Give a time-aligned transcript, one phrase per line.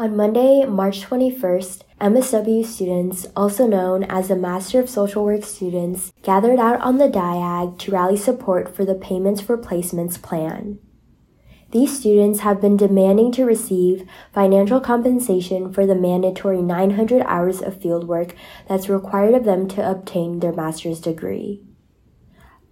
[0.00, 6.12] On Monday, March 21st, MSW students, also known as the Master of Social Work students,
[6.22, 10.78] gathered out on the DIAG to rally support for the Payments for Placements plan.
[11.72, 17.80] These students have been demanding to receive financial compensation for the mandatory 900 hours of
[17.80, 18.36] fieldwork
[18.68, 21.64] that's required of them to obtain their master's degree.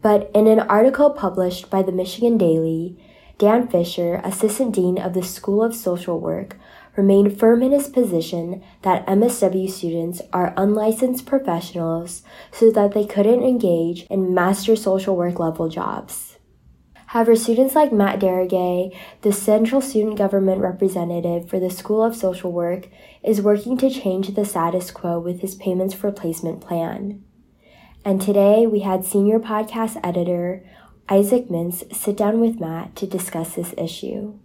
[0.01, 2.97] But in an article published by the Michigan Daily,
[3.39, 6.57] Dan Fisher, Assistant Dean of the School of Social Work,
[6.97, 13.43] remained firm in his position that MSW students are unlicensed professionals so that they couldn't
[13.43, 16.39] engage in master social work level jobs.
[17.07, 22.51] However, students like Matt Daragay, the Central Student Government Representative for the School of Social
[22.51, 22.89] Work,
[23.23, 27.23] is working to change the status quo with his payments for placement plan.
[28.05, 30.65] And today we had senior podcast editor
[31.09, 34.39] Isaac Mintz sit down with Matt to discuss this issue.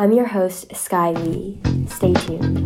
[0.00, 1.58] I'm your host, Sky Lee.
[1.88, 2.64] Stay tuned.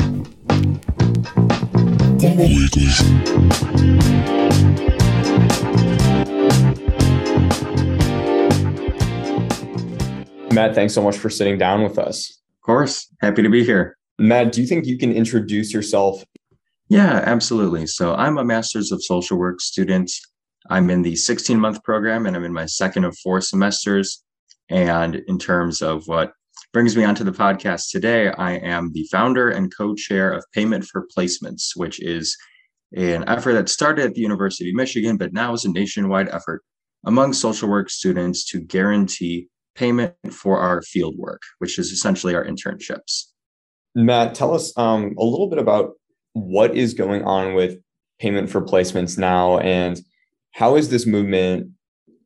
[10.53, 12.39] Matt, thanks so much for sitting down with us.
[12.59, 13.09] Of course.
[13.23, 13.97] Happy to be here.
[14.19, 16.23] Matt, do you think you can introduce yourself?
[16.91, 17.87] Yeah, absolutely.
[17.87, 20.13] So I'm a Master's of Social Work student.
[20.69, 24.23] I'm in the 16 month program and I'm in my second of four semesters.
[24.69, 26.35] And in terms of what
[26.73, 28.29] brings me onto the podcast today.
[28.29, 32.37] I am the founder and co chair of Payment for Placements, which is
[32.97, 36.63] an effort that started at the University of Michigan, but now is a nationwide effort
[37.05, 42.45] among social work students to guarantee payment for our field work, which is essentially our
[42.45, 43.27] internships.
[43.95, 45.93] Matt, tell us um, a little bit about
[46.33, 47.79] what is going on with
[48.19, 50.01] payment for placements now and
[50.53, 51.71] how is this movement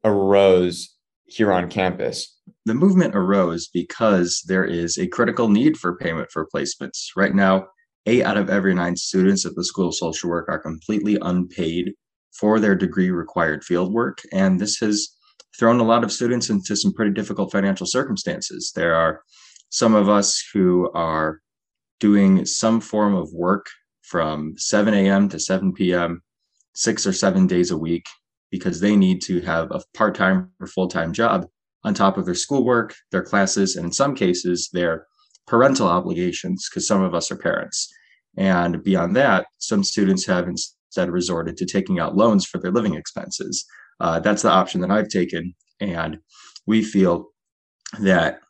[0.04, 0.94] arose
[1.26, 2.35] here on campus?
[2.66, 7.10] The movement arose because there is a critical need for payment for placements.
[7.14, 7.68] Right now,
[8.06, 11.92] eight out of every nine students at the School of Social Work are completely unpaid
[12.32, 14.18] for their degree required fieldwork.
[14.32, 15.14] And this has
[15.56, 18.72] thrown a lot of students into some pretty difficult financial circumstances.
[18.74, 19.22] There are
[19.70, 21.38] some of us who are
[22.00, 23.66] doing some form of work
[24.02, 25.28] from 7 a.m.
[25.28, 26.20] to 7 p.m.,
[26.74, 28.06] six or seven days a week,
[28.50, 31.46] because they need to have a part time or full time job
[31.86, 35.06] on top of their schoolwork, their classes, and in some cases, their
[35.46, 37.88] parental obligations, because some of us are parents.
[38.36, 42.94] And beyond that, some students have instead resorted to taking out loans for their living
[42.94, 43.64] expenses.
[44.00, 45.54] Uh, that's the option that I've taken.
[45.80, 46.18] And
[46.66, 47.28] we feel
[48.00, 48.40] that,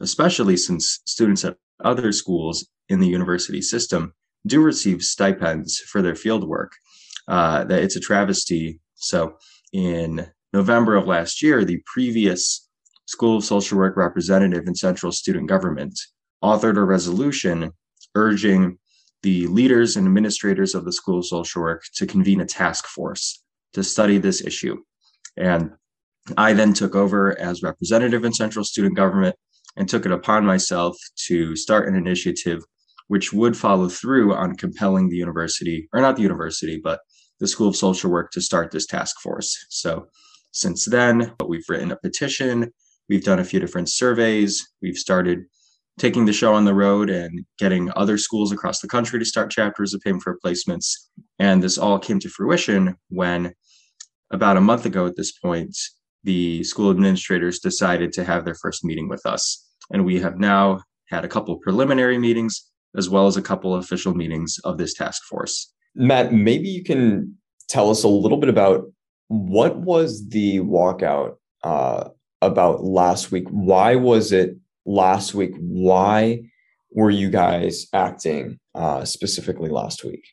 [0.00, 4.12] especially since students at other schools in the university system
[4.46, 6.72] do receive stipends for their field work,
[7.28, 8.80] uh, that it's a travesty.
[8.96, 9.36] So
[9.72, 12.66] in November of last year, the previous
[13.10, 15.98] School of Social Work representative in Central Student Government
[16.44, 17.72] authored a resolution
[18.14, 18.78] urging
[19.22, 23.42] the leaders and administrators of the School of Social Work to convene a task force
[23.72, 24.76] to study this issue.
[25.36, 25.72] And
[26.36, 29.34] I then took over as representative in Central Student Government
[29.76, 30.96] and took it upon myself
[31.26, 32.62] to start an initiative
[33.08, 37.00] which would follow through on compelling the university, or not the university, but
[37.40, 39.66] the School of Social Work to start this task force.
[39.68, 40.06] So
[40.52, 42.72] since then, we've written a petition,
[43.10, 45.40] we've done a few different surveys, we've started
[45.98, 49.50] taking the show on the road and getting other schools across the country to start
[49.50, 50.94] chapters of payment for placements.
[51.38, 53.52] And this all came to fruition when
[54.30, 55.76] about a month ago at this point,
[56.22, 59.66] the school administrators decided to have their first meeting with us.
[59.92, 64.14] And we have now had a couple preliminary meetings as well as a couple official
[64.14, 65.72] meetings of this task force.
[65.94, 67.36] Matt, maybe you can
[67.68, 68.84] tell us a little bit about
[69.28, 72.08] what was the walkout uh,
[72.42, 73.46] about last week?
[73.50, 74.56] Why was it
[74.86, 75.52] last week?
[75.58, 76.42] Why
[76.92, 80.24] were you guys acting uh, specifically last week?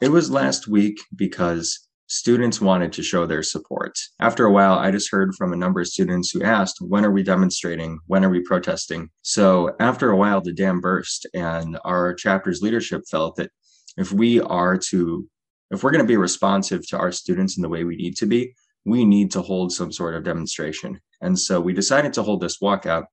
[0.00, 3.98] It was last week because students wanted to show their support.
[4.20, 7.10] After a while, I just heard from a number of students who asked, When are
[7.10, 7.98] we demonstrating?
[8.06, 9.08] When are we protesting?
[9.22, 13.50] So after a while, the dam burst, and our chapter's leadership felt that
[13.96, 15.26] if we are to,
[15.70, 18.26] if we're going to be responsive to our students in the way we need to
[18.26, 21.00] be, we need to hold some sort of demonstration.
[21.20, 23.04] And so we decided to hold this walkout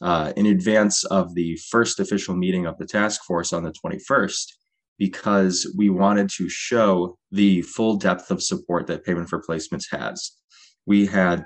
[0.00, 4.46] uh, in advance of the first official meeting of the task force on the 21st
[4.98, 10.32] because we wanted to show the full depth of support that Payment for Placements has.
[10.86, 11.44] We had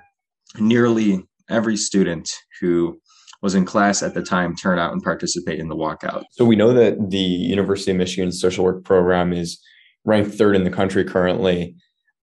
[0.59, 2.29] nearly every student
[2.61, 2.99] who
[3.43, 6.25] was in class at the time turn out and participate in the walkout.
[6.33, 9.61] So we know that the University of Michigan social work program is
[10.05, 11.77] ranked third in the country currently.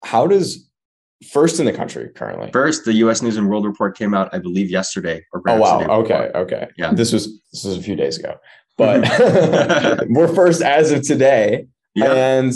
[0.04, 0.69] How does
[1.28, 2.50] first in the country currently?
[2.52, 3.22] First, the U.S.
[3.22, 5.24] News and World Report came out, I believe, yesterday.
[5.32, 6.92] Or oh wow, okay, okay, yeah.
[6.92, 8.36] This was this was a few days ago.
[8.78, 9.06] but
[10.08, 11.66] we're first as of today.
[11.94, 12.12] Yeah.
[12.12, 12.54] And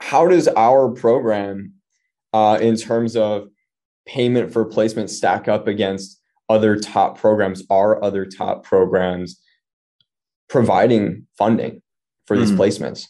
[0.00, 1.72] how does our program,
[2.34, 3.48] uh, in terms of
[4.06, 6.20] payment for placement, stack up against
[6.50, 7.62] other top programs?
[7.70, 9.40] Are other top programs
[10.48, 11.80] providing funding
[12.26, 12.58] for these mm.
[12.58, 13.06] placements?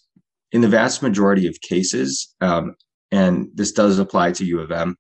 [0.53, 2.77] In the vast majority of cases, um,
[3.17, 4.95] and this does apply to U of M,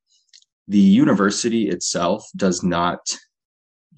[0.68, 3.00] the university itself does not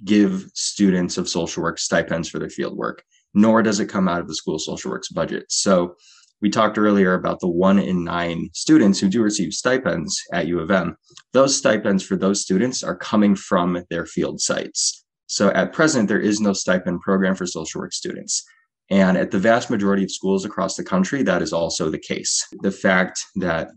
[0.04, 4.20] give students of social work stipends for their field work, nor does it come out
[4.20, 5.44] of the school social works budget.
[5.48, 5.94] So
[6.40, 10.58] we talked earlier about the one in nine students who do receive stipends at U
[10.58, 10.96] of M.
[11.32, 15.04] Those stipends for those students are coming from their field sites.
[15.28, 18.44] So at present, there is no stipend program for social work students.
[18.90, 22.44] And at the vast majority of schools across the country, that is also the case.
[22.62, 23.68] The fact that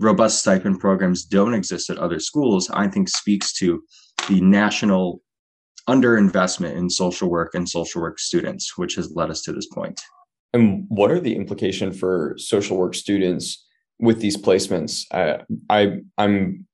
[0.00, 3.82] robust stipend programs don't exist at other schools, I think speaks to
[4.28, 5.22] the national
[5.88, 10.00] underinvestment in social work and social work students, which has led us to this point.
[10.52, 13.64] And what are the implications for social work students
[14.00, 15.04] with these placements?
[15.12, 16.66] I, I I'm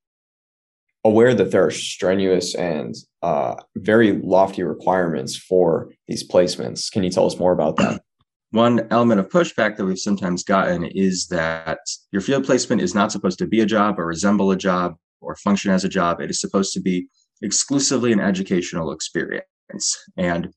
[1.05, 6.91] aware that there are strenuous and uh, very lofty requirements for these placements.
[6.91, 8.03] Can you tell us more about that?
[8.53, 11.81] One element of pushback that we've sometimes gotten is that
[12.13, 15.35] your field placement is not supposed to be a job or resemble a job or
[15.37, 16.21] function as a job.
[16.21, 17.09] It is supposed to be
[17.43, 19.45] exclusively an educational experience.
[20.17, 20.51] And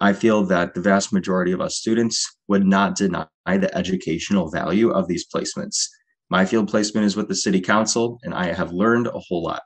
[0.00, 4.90] I feel that the vast majority of us students would not deny the educational value
[4.90, 5.86] of these placements.
[6.28, 9.62] My field placement is with the city council, and I have learned a whole lot.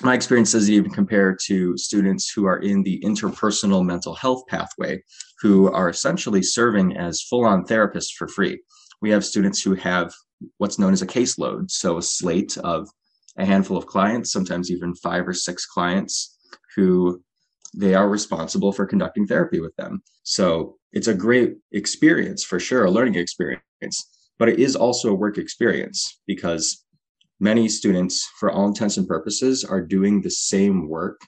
[0.00, 5.02] My experience doesn't even compare to students who are in the interpersonal mental health pathway,
[5.40, 8.60] who are essentially serving as full on therapists for free.
[9.00, 10.12] We have students who have
[10.58, 12.88] what's known as a caseload, so a slate of
[13.36, 16.36] a handful of clients, sometimes even five or six clients
[16.74, 17.22] who
[17.74, 20.02] they are responsible for conducting therapy with them.
[20.22, 24.08] So it's a great experience for sure, a learning experience,
[24.38, 26.84] but it is also a work experience because
[27.40, 31.20] many students, for all intents and purposes, are doing the same work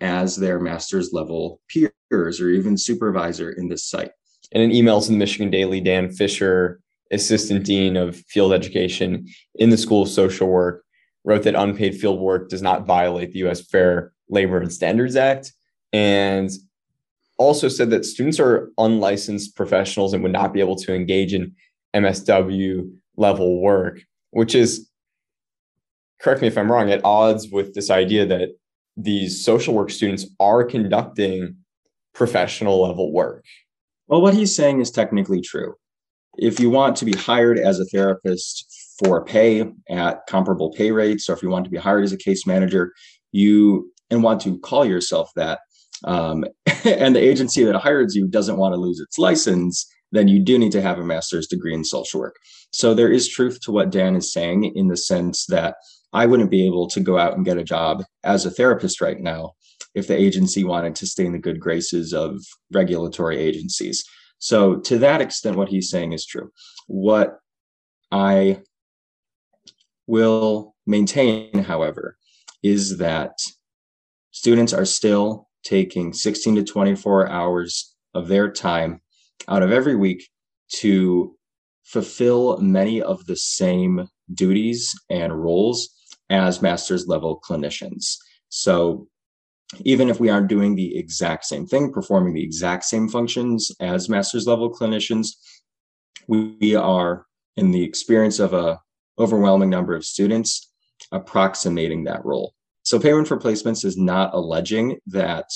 [0.00, 4.10] as their master's level peers or even supervisor in this site.
[4.50, 6.80] In an email to the Michigan Daily, Dan Fisher,
[7.10, 10.84] Assistant Dean of Field Education in the School of Social Work,
[11.24, 13.60] wrote that unpaid field work does not violate the U.S.
[13.60, 15.52] Fair Labor and Standards Act
[15.92, 16.50] and
[17.38, 21.54] also said that students are unlicensed professionals and would not be able to engage in
[21.94, 24.00] MSW level work,
[24.30, 24.88] which is,
[26.22, 28.50] correct me if I'm wrong, at odds with this idea that
[28.96, 31.56] these social work students are conducting
[32.14, 33.44] professional level work.
[34.06, 35.74] Well, what he's saying is technically true.
[36.36, 38.66] If you want to be hired as a therapist
[38.98, 42.18] for pay at comparable pay rates, or if you want to be hired as a
[42.18, 42.92] case manager,
[43.32, 45.60] you and want to call yourself that,
[46.04, 46.44] um,
[46.84, 50.58] and the agency that hires you doesn't want to lose its license, then you do
[50.58, 52.36] need to have a master's degree in social work.
[52.72, 55.76] So there is truth to what Dan is saying in the sense that
[56.12, 59.18] I wouldn't be able to go out and get a job as a therapist right
[59.18, 59.52] now
[59.94, 62.40] if the agency wanted to stay in the good graces of
[62.72, 64.04] regulatory agencies.
[64.38, 66.50] So, to that extent, what he's saying is true.
[66.86, 67.38] What
[68.10, 68.62] I
[70.06, 72.16] will maintain, however,
[72.62, 73.32] is that
[74.30, 79.00] students are still taking 16 to 24 hours of their time
[79.48, 80.28] out of every week
[80.80, 81.36] to
[81.84, 85.90] fulfill many of the same duties and roles
[86.32, 88.16] as master's level clinicians.
[88.48, 89.06] So
[89.84, 94.08] even if we aren't doing the exact same thing, performing the exact same functions as
[94.08, 95.28] master's level clinicians,
[96.26, 98.80] we are in the experience of a
[99.18, 100.70] overwhelming number of students
[101.12, 102.54] approximating that role.
[102.82, 105.46] So payment for placements is not alleging that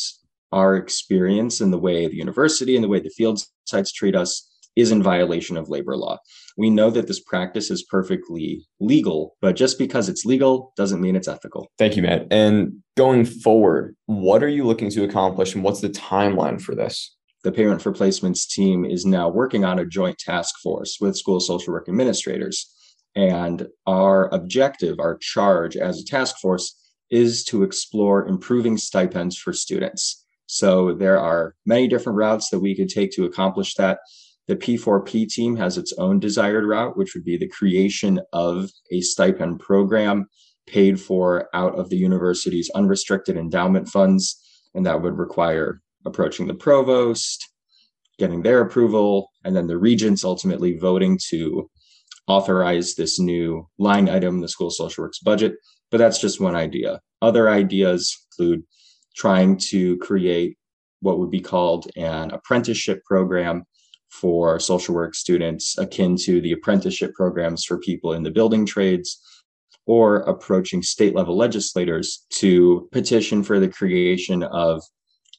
[0.53, 4.47] our experience in the way the university and the way the field sites treat us
[4.77, 6.19] is in violation of labor law.
[6.57, 11.17] We know that this practice is perfectly legal, but just because it's legal doesn't mean
[11.17, 11.69] it's ethical.
[11.79, 12.27] Thank you, Matt.
[12.31, 17.15] And going forward, what are you looking to accomplish and what's the timeline for this?
[17.45, 21.41] The payment for placements team is now working on a joint task force with school
[21.41, 22.73] social work administrators.
[23.15, 26.75] And our objective, our charge as a task force
[27.11, 30.25] is to explore improving stipends for students.
[30.47, 33.99] So there are many different routes that we could take to accomplish that.
[34.49, 39.01] The P4P team has its own desired route, which would be the creation of a
[39.01, 40.29] stipend program
[40.67, 44.41] paid for out of the university's unrestricted endowment funds.
[44.75, 47.49] And that would require approaching the provost,
[48.19, 51.69] getting their approval, and then the regents ultimately voting to
[52.29, 55.55] authorize this new line item in the school social works budget
[55.91, 57.01] but that's just one idea.
[57.23, 58.65] Other ideas include
[59.15, 60.59] trying to create
[61.01, 63.65] what would be called an apprenticeship program
[64.21, 69.21] for social work students, akin to the apprenticeship programs for people in the building trades,
[69.87, 74.83] or approaching state level legislators to petition for the creation of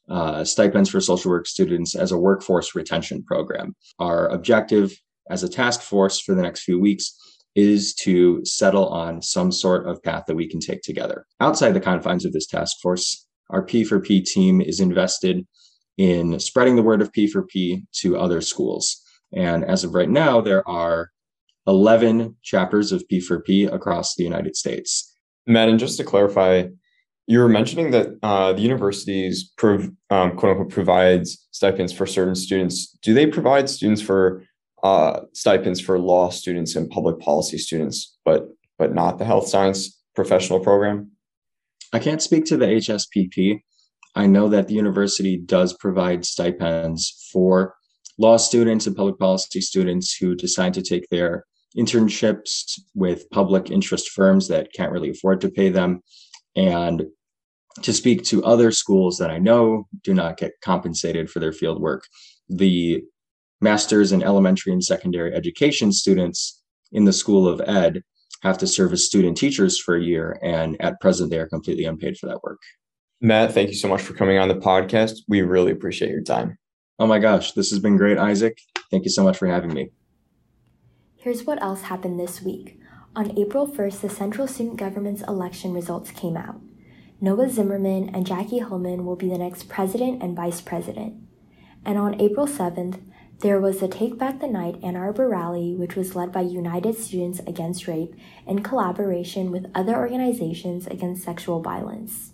[0.09, 3.75] uh, stipends for social work students as a workforce retention program.
[3.99, 4.97] Our objective
[5.29, 7.13] as a task force for the next few weeks
[7.55, 11.25] is to settle on some sort of path that we can take together.
[11.41, 15.45] Outside the confines of this task force, our P4P team is invested
[15.97, 19.01] in spreading the word of P4P to other schools.
[19.33, 21.11] And as of right now, there are
[21.65, 25.13] 11 chapters of P4P across the United States.
[25.45, 26.67] Matt, and just to clarify,
[27.25, 32.35] you were mentioning that uh, the universities prov- um, quote unquote provides stipends for certain
[32.35, 32.97] students.
[33.01, 34.43] Do they provide students for
[34.83, 40.01] uh, stipends for law students and public policy students, but but not the health science
[40.15, 41.11] professional program?
[41.91, 43.61] I can't speak to the HSPP.
[44.15, 47.75] I know that the university does provide stipends for
[48.17, 51.45] law students and public policy students who decide to take their
[51.77, 56.01] internships with public interest firms that can't really afford to pay them.
[56.55, 57.05] And
[57.83, 61.79] to speak to other schools that I know do not get compensated for their field
[61.79, 62.03] work,
[62.49, 63.03] the
[63.61, 68.03] master's in elementary and secondary education students in the School of Ed
[68.41, 70.39] have to serve as student teachers for a year.
[70.41, 72.59] And at present, they are completely unpaid for that work.
[73.19, 75.21] Matt, thank you so much for coming on the podcast.
[75.27, 76.57] We really appreciate your time.
[76.99, 78.59] Oh my gosh, this has been great, Isaac.
[78.91, 79.89] Thank you so much for having me.
[81.15, 82.79] Here's what else happened this week.
[83.15, 86.61] On April 1st, the Central Student Government's election results came out.
[87.19, 91.15] Noah Zimmerman and Jackie Hillman will be the next president and vice president.
[91.83, 93.01] And on April 7th,
[93.39, 96.95] there was the Take Back the Night Ann Arbor rally, which was led by United
[96.95, 98.13] Students Against Rape
[98.45, 102.33] in collaboration with other organizations against sexual violence.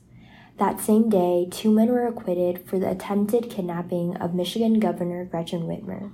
[0.57, 5.63] That same day, two men were acquitted for the attempted kidnapping of Michigan Governor Gretchen
[5.63, 6.11] Whitmer.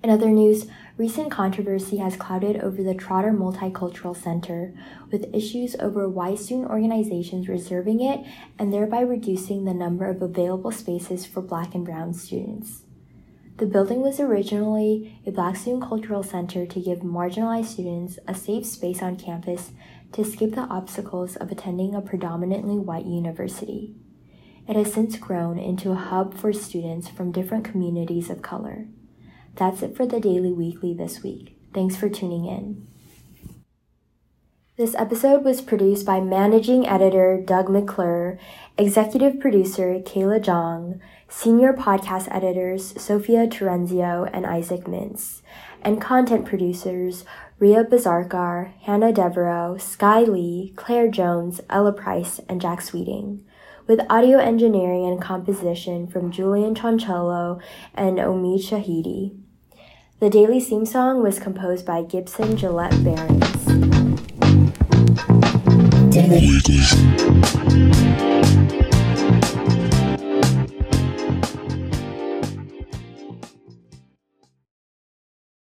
[0.00, 4.72] In other news, recent controversy has clouded over the Trotter Multicultural Center,
[5.10, 8.24] with issues over why student organizations reserving it
[8.56, 12.84] and thereby reducing the number of available spaces for Black and Brown students.
[13.56, 18.64] The building was originally a Black Student Cultural Center to give marginalized students a safe
[18.64, 19.72] space on campus
[20.12, 23.94] to escape the obstacles of attending a predominantly white university.
[24.66, 28.86] It has since grown into a hub for students from different communities of color.
[29.54, 31.58] That's it for the Daily Weekly this week.
[31.72, 32.86] Thanks for tuning in.
[34.76, 38.38] This episode was produced by managing editor Doug McClure,
[38.76, 45.42] executive producer Kayla Jong, senior podcast editors Sophia Terenzio and Isaac Mintz,
[45.82, 47.24] and content producers
[47.60, 53.44] Ria Bazarkar, Hannah Devereaux, Sky Lee, Claire Jones, Ella Price, and Jack Sweeting,
[53.88, 57.60] with audio engineering and composition from Julian Choncello
[57.94, 59.36] and Omid Shahidi.
[60.20, 63.66] The daily theme song was composed by Gibson Gillette Barons.
[66.14, 67.37] Weekly.